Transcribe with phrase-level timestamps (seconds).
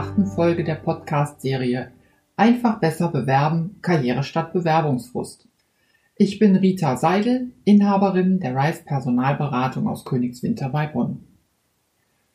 [0.00, 1.92] achten Folge der Podcast-Serie
[2.34, 5.46] Einfach besser bewerben, Karriere statt Bewerbungsfrust.
[6.16, 11.20] Ich bin Rita Seidel, Inhaberin der Rice Personalberatung aus Königswinter bei Bonn.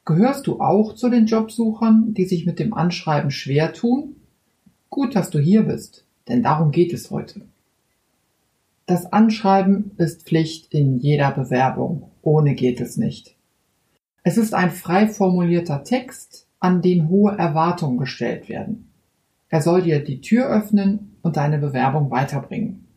[0.06, 4.16] Gehörst du auch zu den Jobsuchern, die sich mit dem Anschreiben schwer tun?
[4.92, 7.42] Gut, dass du hier bist, denn darum geht es heute.
[8.86, 12.12] Das Anschreiben ist Pflicht in jeder Bewerbung.
[12.22, 13.36] Ohne geht es nicht.
[14.22, 18.90] Es ist ein frei formulierter Text, an den hohe Erwartungen gestellt werden.
[19.50, 22.88] Er soll dir die Tür öffnen und deine Bewerbung weiterbringen.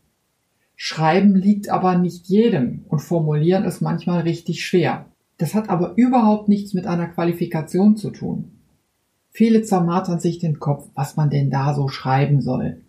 [0.74, 5.04] Schreiben liegt aber nicht jedem und formulieren ist manchmal richtig schwer.
[5.36, 8.52] Das hat aber überhaupt nichts mit einer Qualifikation zu tun.
[9.28, 12.80] Viele zermartern sich den Kopf, was man denn da so schreiben soll.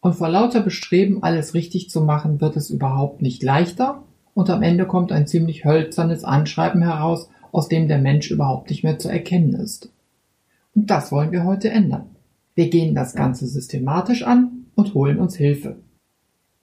[0.00, 4.02] Und vor lauter Bestreben, alles richtig zu machen, wird es überhaupt nicht leichter
[4.32, 8.82] und am Ende kommt ein ziemlich hölzernes Anschreiben heraus, aus dem der Mensch überhaupt nicht
[8.82, 9.91] mehr zu erkennen ist.
[10.74, 12.16] Und das wollen wir heute ändern.
[12.54, 15.76] Wir gehen das Ganze systematisch an und holen uns Hilfe.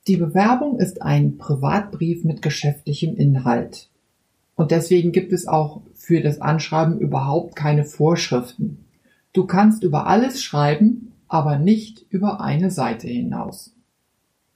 [0.08, 3.90] Die Bewerbung ist ein Privatbrief mit geschäftlichem Inhalt.
[4.56, 8.86] Und deswegen gibt es auch für das Anschreiben überhaupt keine Vorschriften.
[9.34, 13.76] Du kannst über alles schreiben, aber nicht über eine Seite hinaus.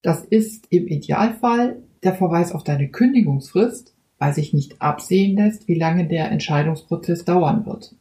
[0.02, 5.74] Das ist im Idealfall der Verweis auf deine Kündigungsfrist, weil sich nicht absehen lässt, wie
[5.74, 7.96] lange der Entscheidungsprozess dauern wird.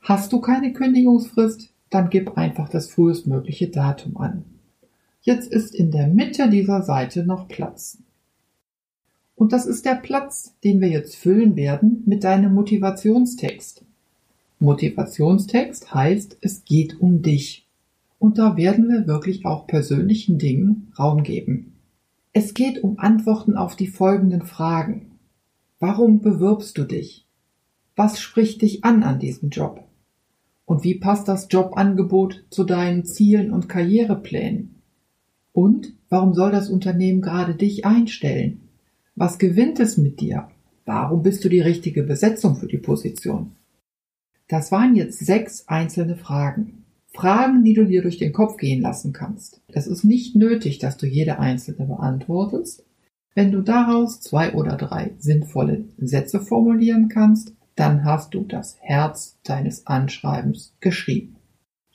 [0.00, 4.44] Hast du keine Kündigungsfrist, dann gib einfach das frühestmögliche Datum an.
[5.26, 7.98] Jetzt ist in der Mitte dieser Seite noch Platz.
[9.34, 13.84] Und das ist der Platz, den wir jetzt füllen werden mit deinem Motivationstext.
[14.60, 17.66] Motivationstext heißt, es geht um dich.
[18.20, 21.72] Und da werden wir wirklich auch persönlichen Dingen Raum geben.
[22.32, 25.10] Es geht um Antworten auf die folgenden Fragen.
[25.80, 27.26] Warum bewirbst du dich?
[27.96, 29.82] Was spricht dich an an diesem Job?
[30.66, 34.75] Und wie passt das Jobangebot zu deinen Zielen und Karriereplänen?
[35.56, 38.68] Und warum soll das Unternehmen gerade dich einstellen?
[39.14, 40.48] Was gewinnt es mit dir?
[40.84, 43.52] Warum bist du die richtige Besetzung für die Position?
[44.48, 46.84] Das waren jetzt sechs einzelne Fragen.
[47.06, 49.62] Fragen, die du dir durch den Kopf gehen lassen kannst.
[49.68, 52.84] Es ist nicht nötig, dass du jede einzelne beantwortest.
[53.34, 59.38] Wenn du daraus zwei oder drei sinnvolle Sätze formulieren kannst, dann hast du das Herz
[59.42, 61.35] deines Anschreibens geschrieben.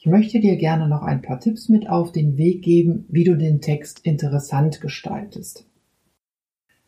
[0.04, 3.38] Ich möchte dir gerne noch ein paar Tipps mit auf den Weg geben, wie du
[3.38, 5.68] den Text interessant gestaltest.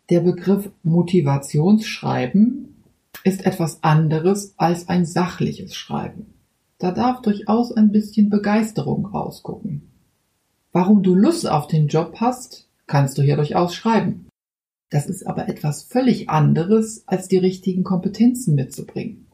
[0.10, 2.74] Der Begriff Motivationsschreiben
[3.24, 6.34] ist etwas anderes als ein sachliches Schreiben.
[6.80, 9.84] Da darf durchaus ein bisschen Begeisterung rausgucken.
[10.72, 14.26] Warum du Lust auf den Job hast, kannst du hier durchaus schreiben.
[14.90, 19.28] Das ist aber etwas völlig anderes, als die richtigen Kompetenzen mitzubringen.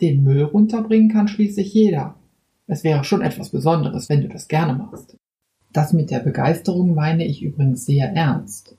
[0.00, 2.16] Den Müll runterbringen kann schließlich jeder.
[2.66, 5.16] Es wäre schon etwas Besonderes, wenn du das gerne machst.
[5.72, 8.76] Das mit der Begeisterung meine ich übrigens sehr ernst.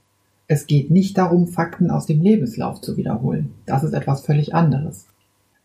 [0.48, 3.54] Es geht nicht darum, Fakten aus dem Lebenslauf zu wiederholen.
[3.66, 5.08] Das ist etwas völlig anderes.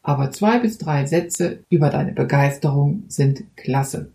[0.03, 4.11] Aber zwei bis drei Sätze über deine Begeisterung sind klasse.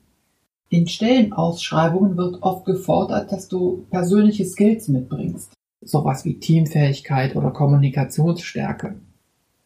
[0.70, 5.54] In Stellenausschreibungen wird oft gefordert, dass du persönliche Skills mitbringst.
[5.82, 8.96] Sowas wie Teamfähigkeit oder Kommunikationsstärke.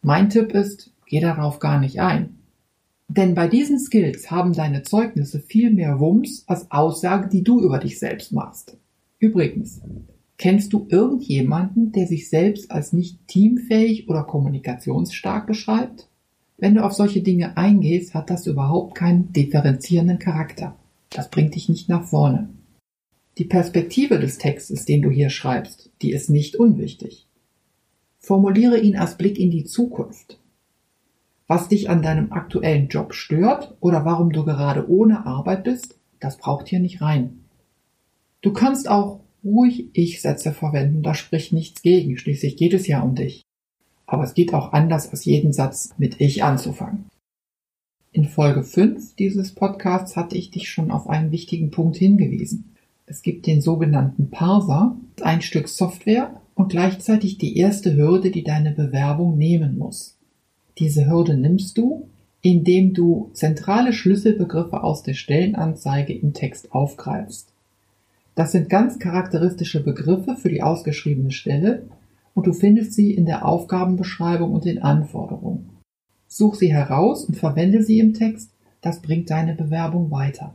[0.02, 2.37] Mein Tipp ist, geh darauf gar nicht ein.
[3.08, 7.80] Denn bei diesen Skills haben deine Zeugnisse viel mehr Wumms als Aussagen, die du über
[7.80, 8.78] dich selbst machst.
[9.20, 9.82] Übrigens,
[10.38, 16.10] Kennst du irgendjemanden, der sich selbst als nicht teamfähig oder kommunikationsstark beschreibt?
[16.58, 20.78] Wenn du auf solche Dinge eingehst, hat das überhaupt keinen differenzierenden Charakter.
[21.10, 22.50] Das bringt dich nicht nach vorne.
[23.40, 27.28] Die Perspektive des Textes, den du hier schreibst, die ist nicht unwichtig.
[28.20, 30.40] Formuliere ihn als Blick in die Zukunft.
[31.48, 36.38] Was dich an deinem aktuellen Job stört oder warum du gerade ohne Arbeit bist, das
[36.38, 37.46] braucht hier nicht rein.
[38.42, 43.16] Du kannst auch ruhig Ich-Sätze verwenden, da spricht nichts gegen, schließlich geht es ja um
[43.16, 43.44] dich.
[44.06, 47.06] Aber es geht auch anders, als jeden Satz mit Ich anzufangen.
[48.12, 52.76] In Folge 5 dieses Podcasts hatte ich dich schon auf einen wichtigen Punkt hingewiesen.
[53.06, 58.72] Es gibt den sogenannten Parser, ein Stück Software und gleichzeitig die erste Hürde, die deine
[58.72, 60.17] Bewerbung nehmen muss.
[60.80, 62.08] Diese Hürde nimmst du,
[62.42, 67.52] indem du zentrale Schlüsselbegriffe aus der Stellenanzeige im Text aufgreifst.
[68.36, 71.88] Das sind ganz charakteristische Begriffe für die ausgeschriebene Stelle
[72.36, 75.70] und du findest sie in der Aufgabenbeschreibung und den Anforderungen.
[76.28, 78.52] Such sie heraus und verwende sie im Text,
[78.82, 80.54] das bringt deine Bewerbung weiter.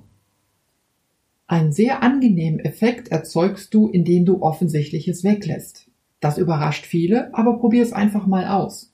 [1.48, 5.90] Einen sehr angenehmen Effekt erzeugst du, indem du Offensichtliches weglässt.
[6.20, 8.91] Das überrascht viele, aber probier es einfach mal aus.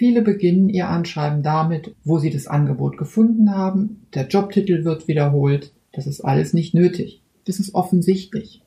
[0.00, 5.74] Viele beginnen ihr Anschreiben damit, wo sie das Angebot gefunden haben, der Jobtitel wird wiederholt,
[5.92, 7.20] das ist alles nicht nötig
[7.50, 8.62] ist es offensichtlich.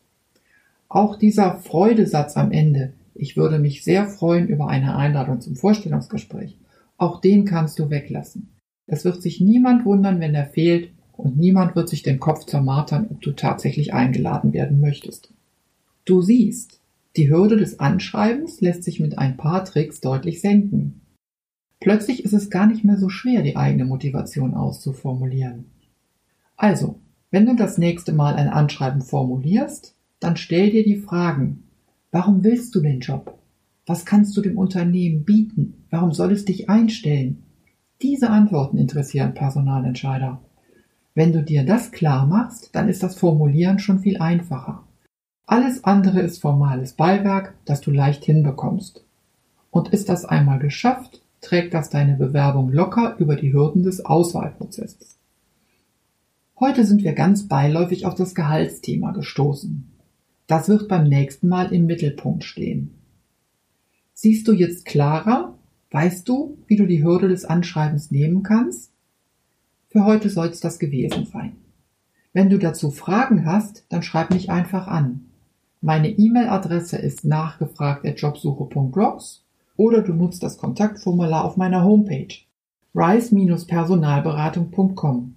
[0.89, 6.55] Auch dieser Freudesatz am Ende, ich würde mich sehr freuen über eine Einladung zum Vorstellungsgespräch,
[6.97, 8.49] auch den kannst du weglassen.
[8.85, 13.07] Es wird sich niemand wundern, wenn er fehlt, und niemand wird sich den Kopf zermartern,
[13.09, 15.33] ob du tatsächlich eingeladen werden möchtest.
[16.05, 16.79] Du siehst,
[17.17, 21.01] die Hürde des Anschreibens lässt sich mit ein paar Tricks deutlich senken.
[21.83, 25.65] Plötzlich ist es gar nicht mehr so schwer, die eigene Motivation auszuformulieren.
[26.55, 26.95] Also,
[27.29, 31.63] wenn du das nächste Mal ein Anschreiben formulierst, dann stell dir die Fragen.
[32.09, 33.37] Warum willst du den Job?
[33.85, 35.83] Was kannst du dem Unternehmen bieten?
[35.89, 37.43] Warum soll es dich einstellen?
[38.01, 40.39] Diese Antworten interessieren Personalentscheider.
[41.15, 44.85] Wenn du dir das klar machst, dann ist das Formulieren schon viel einfacher.
[45.45, 49.03] Alles andere ist formales Beiwerk, das du leicht hinbekommst.
[49.69, 55.17] Und ist das einmal geschafft, trägt das deine Bewerbung locker über die Hürden des Auswahlprozesses.
[56.59, 59.91] Heute sind wir ganz beiläufig auf das Gehaltsthema gestoßen.
[60.47, 62.91] Das wird beim nächsten Mal im Mittelpunkt stehen.
[64.13, 65.57] Siehst du jetzt klarer?
[65.91, 68.91] Weißt du, wie du die Hürde des Anschreibens nehmen kannst?
[69.89, 71.57] Für heute soll es das gewesen sein.
[72.31, 75.25] Wenn du dazu Fragen hast, dann schreib mich einfach an.
[75.81, 79.42] Meine E-Mail-Adresse ist nachgefragt.jobsuche.blogs
[79.77, 82.33] oder du nutzt das Kontaktformular auf meiner Homepage
[82.95, 85.35] rise-personalberatung.com.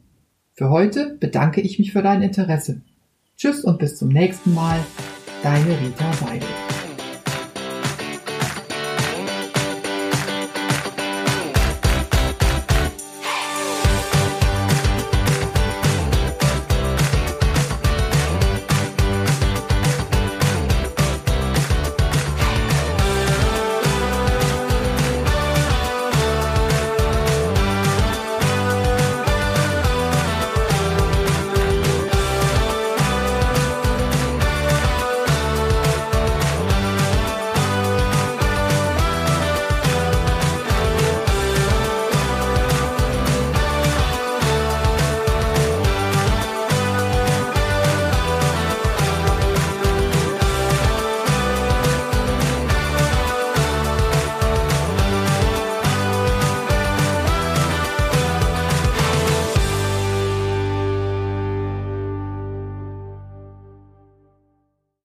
[0.52, 2.80] Für heute bedanke ich mich für dein Interesse.
[3.36, 4.78] Tschüss und bis zum nächsten Mal.
[5.42, 6.48] Deine Rita Seidel.